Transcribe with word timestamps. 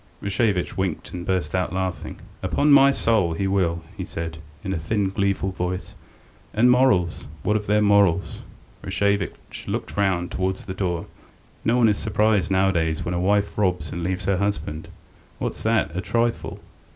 Rashevitch 0.19 0.75
winked 0.75 1.11
and 1.13 1.27
burst 1.27 1.53
out 1.53 1.71
laughing. 1.73 2.17
"Upon 2.41 2.71
my 2.71 2.89
soul, 2.89 3.33
he 3.33 3.45
will!" 3.45 3.83
he 3.95 4.03
said, 4.03 4.39
in 4.63 4.73
a 4.73 4.79
thin, 4.79 5.09
gleeful 5.09 5.51
voice. 5.51 5.93
"And 6.55 6.71
morals! 6.71 7.27
What 7.43 7.55
of 7.55 7.67
their 7.67 7.83
morals?" 7.83 8.41
Rashevitch 8.83 9.67
looked 9.67 9.95
round 9.95 10.31
towards 10.31 10.65
the 10.65 10.73
door. 10.73 11.05
"No 11.63 11.77
one 11.77 11.87
is 11.87 11.99
surprised 11.99 12.49
nowadays 12.49 13.05
when 13.05 13.13
a 13.13 13.21
wife 13.21 13.59
robs 13.59 13.91
and 13.91 14.03
leaves 14.03 14.25
her 14.25 14.37
husband. 14.37 14.87
What's 15.37 15.61
that, 15.61 15.95
a 15.95 16.01
trifle! 16.01 16.59